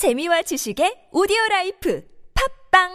재미와 0.00 0.40
지식의 0.40 1.12
오디오 1.12 1.36
life 1.50 2.02
팟빵 2.72 2.88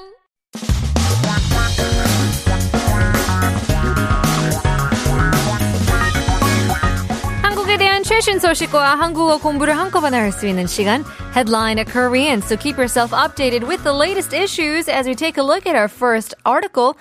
한국에 7.43 7.77
대한 7.77 8.01
최신 8.01 8.39
소식과 8.39 8.95
한국어 8.95 9.37
공부를 9.37 9.77
한꺼번에 9.77 10.17
할 10.17 10.31
수 10.31 10.47
있는 10.47 10.65
시간 10.65 11.03
Headline 11.35 11.85
Korean. 11.85 12.41
So 12.41 12.57
keep 12.57 12.79
yourself 12.79 13.13
updated 13.13 13.67
with 13.67 13.83
the 13.83 13.93
latest 13.93 14.33
issues 14.35 14.89
as 14.89 15.07
we 15.07 15.13
take 15.13 15.37
a 15.37 15.45
look 15.45 15.67
at 15.67 15.75
our 15.77 15.87
first 15.87 16.33
article. 16.43 16.95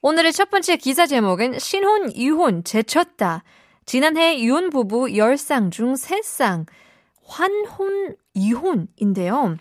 오늘의 0.00 0.32
첫 0.32 0.48
번째 0.48 0.78
기사 0.78 1.06
제목은 1.06 1.58
신혼 1.58 2.10
이혼 2.14 2.64
제쳤다. 2.64 3.42
지난해 3.84 4.36
이혼 4.36 4.70
부부 4.70 5.08
10쌍 5.08 5.70
중 5.70 5.92
3쌍 5.92 6.64
환혼 7.27 8.15
이혼인데요. 8.35 9.59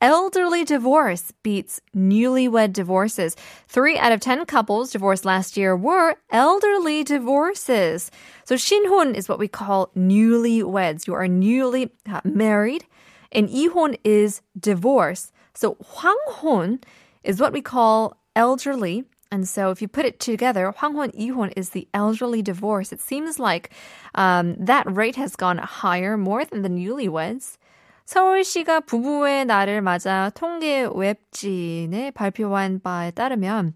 Elderly 0.00 0.64
divorce 0.64 1.32
beats 1.42 1.80
newlywed 1.92 2.72
divorces. 2.72 3.34
Three 3.66 3.98
out 3.98 4.12
of 4.12 4.20
ten 4.20 4.46
couples 4.46 4.92
divorced 4.92 5.24
last 5.24 5.56
year 5.56 5.76
were 5.76 6.14
elderly 6.30 7.02
divorces. 7.02 8.12
So 8.44 8.54
신혼 8.54 9.16
is 9.16 9.28
what 9.28 9.40
we 9.40 9.48
call 9.48 9.90
newlyweds. 9.96 11.08
You 11.08 11.14
are 11.14 11.26
newly 11.26 11.90
uh, 12.08 12.20
married. 12.22 12.84
And 13.32 13.48
이혼 13.48 13.96
is 14.04 14.40
divorce. 14.58 15.32
So 15.54 15.76
황혼 15.82 16.80
is 17.24 17.40
what 17.40 17.52
we 17.52 17.60
call 17.60 18.16
elderly. 18.36 19.04
And 19.33 19.49
so 19.49 19.71
if 19.71 19.81
you 19.81 19.87
put 19.87 20.05
it 20.05 20.19
together, 20.19 20.71
황혼, 20.77 21.09
이혼 21.17 21.51
is 21.57 21.71
the 21.71 21.87
elderly 21.91 22.43
divorce. 22.43 22.93
It 22.93 23.01
seems 23.01 23.39
like 23.39 23.71
um, 24.13 24.55
that 24.59 24.85
rate 24.85 25.15
has 25.15 25.35
gone 25.35 25.57
higher 25.57 26.17
more 26.17 26.45
than 26.45 26.61
the 26.61 26.69
newlyweds. 26.69 27.57
서울시가 28.05 28.81
부부의 28.81 29.45
날을 29.45 29.81
맞아 29.81 30.29
통계 30.35 30.87
웹진에 30.93 32.11
발표한 32.11 32.81
바에 32.81 33.09
따르면 33.09 33.73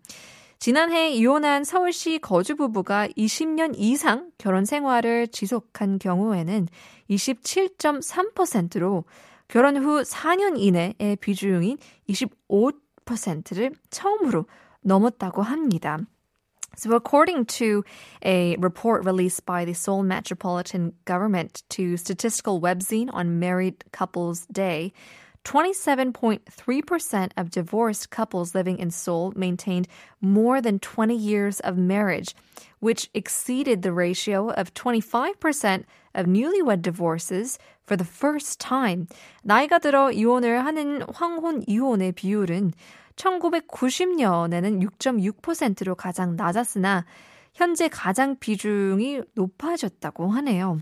지난해 0.59 1.09
이혼한 1.09 1.63
서울시 1.63 2.19
거주 2.19 2.55
부부가 2.55 3.07
20년 3.17 3.73
이상 3.77 4.29
결혼 4.37 4.65
생활을 4.65 5.29
지속한 5.29 5.97
경우에는 5.97 6.67
27.3%로 7.09 9.05
결혼 9.47 9.77
후 9.77 10.03
4년 10.03 10.59
이내의 10.59 11.15
비중인 11.19 11.77
25%를 12.09 13.71
처음으로 13.89 14.45
넘었다고 14.86 15.42
합니다. 15.42 15.98
So, 16.74 16.94
according 16.94 17.46
to 17.58 17.84
a 18.24 18.56
report 18.56 19.04
released 19.04 19.44
by 19.44 19.66
the 19.66 19.74
Seoul 19.74 20.02
Metropolitan 20.02 20.94
Government 21.04 21.62
to 21.70 21.98
statistical 21.98 22.60
webzine 22.60 23.10
on 23.12 23.38
Married 23.38 23.84
Couples 23.92 24.46
Day, 24.46 24.94
27.3% 25.44 27.30
of 27.36 27.50
divorced 27.50 28.10
couples 28.10 28.54
living 28.54 28.78
in 28.78 28.90
Seoul 28.90 29.32
maintained 29.36 29.88
more 30.20 30.60
than 30.60 30.78
20 30.78 31.16
years 31.16 31.60
of 31.60 31.76
marriage, 31.76 32.34
which 32.80 33.10
exceeded 33.12 33.82
the 33.82 33.92
ratio 33.92 34.50
of 34.50 34.72
25% 34.74 35.84
of 36.14 36.26
newlywed 36.26 36.80
divorces 36.80 37.58
for 37.82 37.96
the 37.96 38.04
first 38.04 38.60
time. 38.60 39.08
나이가 39.44 39.78
들어 39.78 40.12
이혼을 40.12 40.64
하는 40.64 41.02
황혼 41.12 41.62
이혼의 41.66 42.12
비율은 42.12 42.72
1990년에는 43.17 44.81
6.6%로 44.99 45.95
가장 45.95 46.35
낮았으나 46.35 47.05
현재 47.53 47.89
가장 47.89 48.37
비중이 48.39 49.21
높아졌다고 49.33 50.29
하네요. 50.29 50.79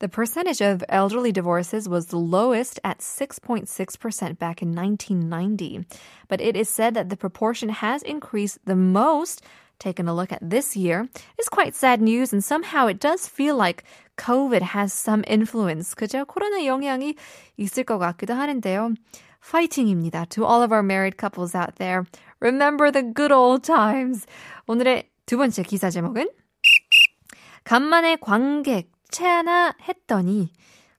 The 0.00 0.08
percentage 0.08 0.62
of 0.62 0.82
elderly 0.88 1.30
divorces 1.30 1.86
was 1.86 2.06
the 2.06 2.18
lowest 2.18 2.80
at 2.82 3.00
6.6% 3.00 4.38
back 4.38 4.62
in 4.62 4.74
1990, 4.74 5.84
but 6.26 6.40
it 6.40 6.56
is 6.56 6.70
said 6.70 6.94
that 6.94 7.10
the 7.10 7.16
proportion 7.16 7.68
has 7.68 8.02
increased 8.02 8.58
the 8.64 8.76
most. 8.76 9.44
Taking 9.78 10.08
a 10.08 10.14
look 10.14 10.30
at 10.30 10.40
this 10.42 10.76
year 10.76 11.08
is 11.38 11.48
quite 11.48 11.74
sad 11.74 12.02
news, 12.02 12.34
and 12.34 12.44
somehow 12.44 12.86
it 12.86 13.00
does 13.00 13.26
feel 13.26 13.56
like 13.56 13.84
COVID 14.18 14.60
has 14.60 14.92
some 14.92 15.24
influence. 15.26 15.94
그죠? 15.94 16.26
코로나 16.26 16.66
영향이 16.66 17.14
있을 17.58 17.84
것 17.84 17.98
같기도 17.98 18.34
하는데요. 18.34 18.92
파이팅입니다. 19.41 20.25
To 20.25 20.43
all 20.43 20.63
of 20.63 20.73
our 20.73 20.83
married 20.83 21.17
couples 21.17 21.55
out 21.55 21.75
there, 21.77 22.03
remember 22.41 22.91
the 22.91 23.13
good 23.13 23.31
old 23.31 23.63
times. 23.63 24.25
오늘의 24.67 25.09
두 25.25 25.37
번째 25.37 25.63
기사 25.63 25.89
제목은 25.89 26.29
간만에 27.63 28.17
관객 28.17 28.91
체하나 29.09 29.73
했더니 29.87 30.51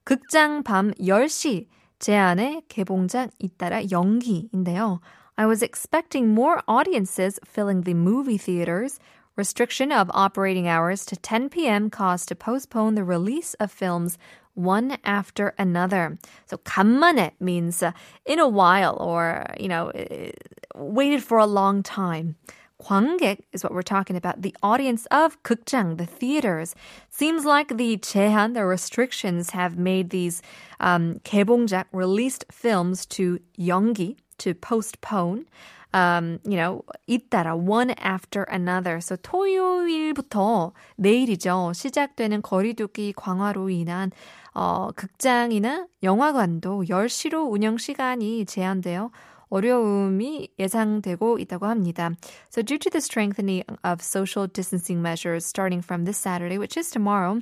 극장 0.04 0.62
밤 0.62 0.93
10시 0.93 1.66
제안의 1.99 2.62
개봉작 2.69 3.31
잇따라 3.38 3.82
연기인데요. 3.91 5.00
I 5.37 5.47
was 5.47 5.62
expecting 5.62 6.32
more 6.32 6.62
audiences 6.66 7.38
filling 7.44 7.82
the 7.82 7.94
movie 7.94 8.38
theaters. 8.38 8.99
Restriction 9.37 9.93
of 9.93 10.10
operating 10.15 10.66
hours 10.66 11.04
to 11.04 11.16
10 11.16 11.50
p.m. 11.50 11.91
caused 11.91 12.28
to 12.28 12.34
postpone 12.34 12.94
the 12.94 13.04
release 13.04 13.53
of 13.60 13.71
films 13.71 14.16
one 14.54 14.99
after 15.04 15.54
another. 15.59 16.19
So 16.47 16.56
간만에 16.59 17.32
means 17.41 17.82
uh, 17.82 17.93
in 18.25 18.38
a 18.38 18.49
while 18.49 18.97
or, 19.00 19.44
you 19.60 19.69
know, 19.69 19.91
uh, 19.91 20.31
waited 20.75 21.22
for 21.22 21.38
a 21.38 21.47
long 21.47 21.82
time. 21.82 22.37
관객 22.81 23.41
is 23.53 23.62
what 23.62 23.72
we're 23.72 23.82
talking 23.82 24.16
about. 24.16 24.43
The 24.43 24.54
audience 24.62 25.06
of 25.06 25.43
극장, 25.43 25.97
the 25.97 26.06
theaters. 26.06 26.75
Seems 27.09 27.44
like 27.44 27.77
the 27.77 27.97
제한, 27.99 28.54
the 28.54 28.65
restrictions 28.65 29.50
have 29.50 29.78
made 29.78 30.10
these 30.10 30.43
um, 30.81 31.21
개봉작 31.25 31.87
released 31.93 32.44
films 32.50 33.06
to 33.06 33.38
연기, 33.59 34.16
to 34.38 34.54
postpone. 34.54 35.47
Um, 35.94 36.40
you 36.46 36.56
know, 36.56 36.84
잇따라 37.07 37.56
one 37.56 37.94
after 38.00 38.46
another. 38.50 39.02
So 39.02 39.18
토요일부터 39.18 40.72
내일이죠. 40.96 41.74
시작되는 41.74 42.41
거리두기 42.41 43.13
강화로 43.13 43.69
인한 43.69 44.12
어, 44.53 44.90
극장이나 44.96 45.88
영화관도 46.03 46.85
10시로 46.90 47.50
운영 47.50 47.78
시간이 47.78 48.46
제한되어 48.46 49.12
어려움이 49.51 50.50
예상되고 50.57 51.38
있다고 51.38 51.67
합니다. 51.67 52.09
So 52.50 52.63
due 52.63 52.79
to 52.79 52.89
the 52.89 53.01
strengthening 53.01 53.63
of 53.84 54.01
social 54.01 54.47
distancing 54.47 55.01
measures 55.01 55.45
starting 55.45 55.84
from 55.84 56.06
this 56.06 56.17
Saturday, 56.17 56.57
which 56.57 56.78
is 56.78 56.89
tomorrow, 56.89 57.41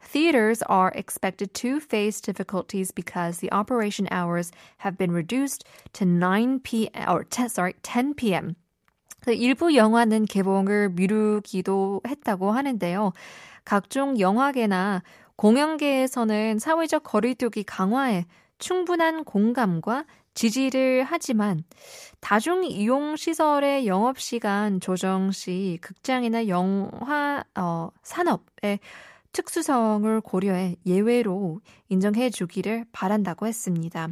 theaters 0.00 0.62
are 0.68 0.92
expected 0.94 1.52
to 1.54 1.80
face 1.80 2.20
difficulties 2.20 2.92
because 2.92 3.40
the 3.40 3.50
operation 3.50 4.06
hours 4.12 4.52
have 4.78 4.96
been 4.96 5.10
reduced 5.10 5.64
to 5.94 6.04
9 6.04 6.60
p.m. 6.60 7.08
or 7.08 7.24
10, 7.24 7.48
sorry, 7.48 7.74
10 7.82 8.14
p.m. 8.14 8.54
일부 9.26 9.74
영화는 9.74 10.26
개봉을 10.26 10.90
미루기도 10.90 12.00
했다고 12.06 12.52
하는데요. 12.52 13.12
각종 13.64 14.20
영화계나 14.20 15.02
공연계에서는 15.34 16.60
사회적 16.60 17.02
거리두기 17.02 17.64
강화에 17.64 18.26
충분한 18.58 19.24
공감과 19.24 20.04
지지를 20.35 21.03
하지만 21.07 21.63
다중 22.19 22.63
이용 22.63 23.15
시설의 23.15 23.87
영업 23.87 24.19
시간 24.19 24.79
조정 24.79 25.31
시 25.31 25.77
극장이나 25.81 26.47
영화 26.47 27.43
어, 27.55 27.89
산업의 28.03 28.79
특수성을 29.33 30.21
고려해 30.21 30.77
예외로 30.85 31.61
인정해 31.89 32.29
주기를 32.29 32.85
바란다고 32.91 33.47
했습니다. 33.47 34.09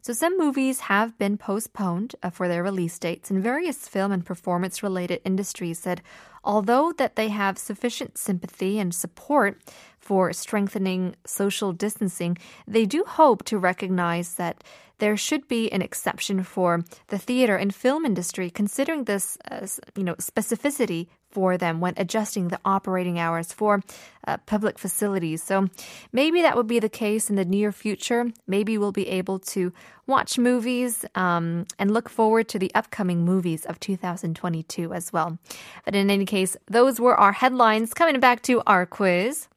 So 0.00 0.12
some 0.12 0.36
movies 0.38 0.80
have 0.88 1.18
been 1.18 1.36
postponed 1.36 2.14
uh, 2.22 2.30
for 2.30 2.48
their 2.48 2.62
release 2.62 2.98
dates 2.98 3.30
and 3.30 3.42
various 3.42 3.88
film 3.88 4.12
and 4.12 4.24
performance 4.24 4.82
related 4.82 5.20
industries 5.24 5.80
said 5.80 6.02
although 6.44 6.92
that 6.96 7.16
they 7.16 7.28
have 7.28 7.58
sufficient 7.58 8.16
sympathy 8.16 8.78
and 8.78 8.94
support 8.94 9.60
for 9.98 10.32
strengthening 10.32 11.14
social 11.26 11.72
distancing, 11.72 12.38
they 12.66 12.86
do 12.86 13.04
hope 13.06 13.44
to 13.44 13.58
recognize 13.58 14.34
that 14.34 14.62
there 15.03 15.17
should 15.17 15.49
be 15.49 15.69
an 15.73 15.81
exception 15.81 16.43
for 16.43 16.85
the 17.09 17.17
theater 17.17 17.57
and 17.57 17.75
film 17.75 18.05
industry 18.05 18.49
considering 18.49 19.03
this 19.03 19.37
as, 19.43 19.77
you 19.97 20.03
know, 20.05 20.15
specificity 20.15 21.07
for 21.29 21.57
them 21.57 21.81
when 21.81 21.93
adjusting 21.97 22.47
the 22.47 22.59
operating 22.63 23.19
hours 23.19 23.51
for 23.51 23.81
uh, 24.25 24.37
public 24.45 24.79
facilities. 24.79 25.43
So 25.43 25.67
maybe 26.13 26.41
that 26.43 26.55
would 26.55 26.67
be 26.67 26.79
the 26.79 26.87
case 26.87 27.29
in 27.29 27.35
the 27.35 27.43
near 27.43 27.73
future. 27.73 28.31
Maybe 28.47 28.77
we'll 28.77 28.93
be 28.93 29.09
able 29.09 29.39
to 29.39 29.73
watch 30.07 30.37
movies 30.37 31.03
um, 31.15 31.65
and 31.77 31.91
look 31.91 32.07
forward 32.07 32.47
to 32.49 32.57
the 32.57 32.71
upcoming 32.73 33.25
movies 33.25 33.65
of 33.65 33.81
2022 33.81 34.93
as 34.93 35.11
well. 35.11 35.37
But 35.83 35.95
in 35.95 36.09
any 36.09 36.25
case, 36.25 36.55
those 36.67 36.97
were 36.97 37.19
our 37.19 37.33
headlines. 37.33 37.93
Coming 37.93 38.21
back 38.21 38.41
to 38.43 38.63
our 38.65 38.85
quiz. 38.85 39.49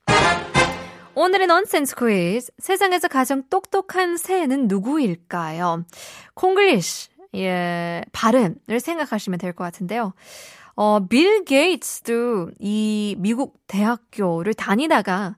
오늘의 1.19 1.47
넌센스 1.47 1.97
퀴즈. 1.97 2.53
세상에서 2.59 3.09
가장 3.09 3.43
똑똑한 3.49 4.19
새는 4.19 4.69
누구일까요? 4.69 5.87
콩글리시, 6.35 7.09
예, 7.37 8.03
발음을 8.13 8.79
생각하시면 8.79 9.39
될 9.39 9.55
것 9.55 9.65
같은데요. 9.65 10.13
어, 10.75 11.07
빌 11.09 11.47
게이츠도 11.47 12.51
이 12.59 13.17
미국 13.19 13.59
대학교를 13.67 14.53
다니다가 14.53 15.37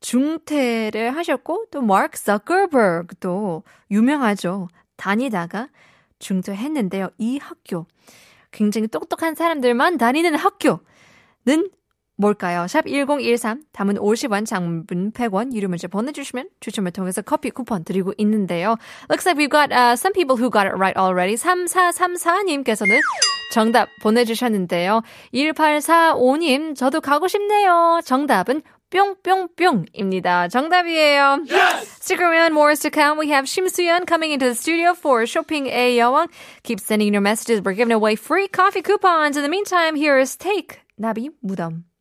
중퇴를 0.00 1.14
하셨고 1.14 1.66
또 1.70 1.82
마크 1.82 2.18
서커버그도 2.18 3.64
유명하죠. 3.90 4.68
다니다가 4.96 5.68
중퇴했는데요. 6.20 7.10
이 7.18 7.36
학교. 7.36 7.84
굉장히 8.50 8.88
똑똑한 8.88 9.34
사람들만 9.34 9.98
다니는 9.98 10.36
학교는 10.36 11.68
뭘까요? 12.22 12.66
샵 12.68 12.86
1013, 12.86 13.64
담은 13.72 13.96
50원, 13.96 14.46
장문 14.46 15.12
100원, 15.12 15.52
유료 15.52 15.68
문자 15.68 15.88
보내주시면 15.88 16.48
추첨을 16.60 16.92
통해서 16.92 17.20
커피 17.20 17.50
쿠폰 17.50 17.84
드리고 17.84 18.14
있는데요. 18.16 18.76
Looks 19.10 19.26
like 19.26 19.36
we've 19.36 19.50
got 19.50 19.72
uh, 19.72 19.96
some 19.96 20.12
people 20.12 20.36
who 20.36 20.50
got 20.50 20.66
it 20.66 20.74
right 20.76 20.96
already. 20.96 21.34
3434님께서는 21.34 23.00
정답 23.52 23.88
보내주셨는데요. 24.00 25.02
1845님, 25.34 26.76
저도 26.76 27.00
가고 27.00 27.28
싶네요. 27.28 28.00
정답은 28.04 28.62
뿅뿅뿅입니다. 28.90 30.48
정답이에요. 30.48 31.44
Yes! 31.48 31.88
Stick 32.02 32.20
around, 32.20 32.52
more 32.52 32.70
is 32.70 32.80
to 32.80 32.90
come. 32.90 33.18
We 33.18 33.32
have 33.32 33.46
심수연 33.46 34.06
coming 34.06 34.32
into 34.32 34.46
the 34.46 34.54
studio 34.54 34.94
for 34.94 35.24
shopping 35.26 35.66
a 35.66 35.96
여왕. 35.98 36.28
Keep 36.62 36.78
sending 36.80 37.12
your 37.12 37.22
messages. 37.22 37.62
We're 37.64 37.72
giving 37.72 37.92
away 37.92 38.16
free 38.16 38.48
coffee 38.48 38.82
coupons. 38.82 39.36
In 39.36 39.42
the 39.42 39.48
meantime, 39.48 39.96
here 39.96 40.18
is 40.18 40.36
Take 40.36 40.80
나비 41.00 41.30
무덤. 41.42 41.91